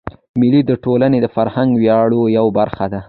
[0.39, 2.99] مېلې د ټولني د فرهنګي ویاړو یوه برخه ده.